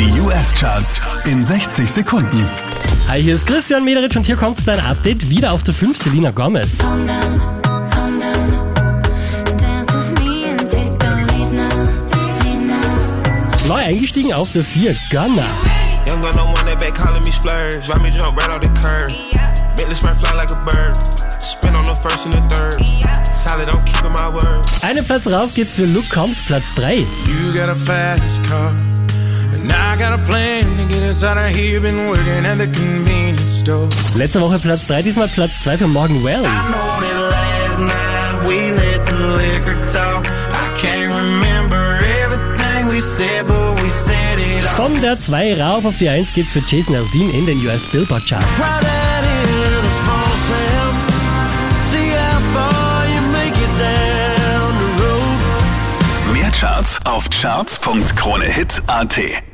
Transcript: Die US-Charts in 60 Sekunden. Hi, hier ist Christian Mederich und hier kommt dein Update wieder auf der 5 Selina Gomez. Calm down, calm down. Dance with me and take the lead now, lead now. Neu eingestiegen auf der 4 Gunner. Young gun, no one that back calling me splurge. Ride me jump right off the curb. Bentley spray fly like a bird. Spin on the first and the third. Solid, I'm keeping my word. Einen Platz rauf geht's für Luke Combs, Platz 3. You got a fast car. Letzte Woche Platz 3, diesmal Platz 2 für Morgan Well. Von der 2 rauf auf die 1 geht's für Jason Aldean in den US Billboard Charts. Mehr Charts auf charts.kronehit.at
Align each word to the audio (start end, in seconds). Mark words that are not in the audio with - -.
Die 0.00 0.18
US-Charts 0.18 0.98
in 1.26 1.44
60 1.44 1.90
Sekunden. 1.90 2.48
Hi, 3.06 3.22
hier 3.22 3.34
ist 3.34 3.46
Christian 3.46 3.84
Mederich 3.84 4.16
und 4.16 4.24
hier 4.24 4.36
kommt 4.36 4.66
dein 4.66 4.80
Update 4.80 5.28
wieder 5.28 5.52
auf 5.52 5.62
der 5.62 5.74
5 5.74 6.02
Selina 6.02 6.30
Gomez. 6.30 6.78
Calm 6.78 7.06
down, 7.06 7.38
calm 7.90 8.18
down. 8.18 8.72
Dance 9.58 9.92
with 9.92 10.10
me 10.18 10.46
and 10.48 10.60
take 10.60 10.96
the 11.00 11.34
lead 11.34 11.52
now, 11.52 11.68
lead 12.42 12.66
now. 12.66 13.68
Neu 13.68 13.74
eingestiegen 13.74 14.32
auf 14.32 14.50
der 14.54 14.64
4 14.64 14.96
Gunner. 15.10 15.44
Young 16.08 16.22
gun, 16.22 16.34
no 16.34 16.46
one 16.46 16.64
that 16.64 16.78
back 16.78 16.94
calling 16.94 17.22
me 17.22 17.30
splurge. 17.30 17.86
Ride 17.86 18.00
me 18.00 18.10
jump 18.10 18.40
right 18.40 18.48
off 18.48 18.62
the 18.62 18.70
curb. 18.80 19.12
Bentley 19.76 19.94
spray 19.94 20.14
fly 20.14 20.34
like 20.34 20.50
a 20.50 20.56
bird. 20.64 20.96
Spin 21.42 21.76
on 21.76 21.84
the 21.84 21.94
first 21.96 22.24
and 22.24 22.32
the 22.32 22.54
third. 22.54 22.80
Solid, 23.34 23.68
I'm 23.68 23.84
keeping 23.84 24.12
my 24.12 24.30
word. 24.30 24.64
Einen 24.80 25.04
Platz 25.04 25.26
rauf 25.26 25.52
geht's 25.54 25.74
für 25.74 25.84
Luke 25.84 26.08
Combs, 26.08 26.38
Platz 26.46 26.74
3. 26.76 27.04
You 27.26 27.52
got 27.52 27.68
a 27.68 27.76
fast 27.76 28.42
car. 28.48 28.72
Letzte 34.14 34.40
Woche 34.40 34.58
Platz 34.58 34.86
3, 34.86 35.02
diesmal 35.02 35.28
Platz 35.28 35.60
2 35.62 35.78
für 35.78 35.86
Morgan 35.86 36.22
Well. 36.24 36.44
Von 44.76 45.00
der 45.00 45.18
2 45.18 45.62
rauf 45.62 45.84
auf 45.84 45.96
die 45.98 46.08
1 46.08 46.32
geht's 46.34 46.50
für 46.52 46.62
Jason 46.66 46.96
Aldean 46.96 47.30
in 47.30 47.46
den 47.46 47.66
US 47.66 47.84
Billboard 47.86 48.26
Charts. 48.26 48.58
Mehr 56.32 56.50
Charts 56.50 56.98
auf 57.04 57.28
charts.kronehit.at 57.28 59.49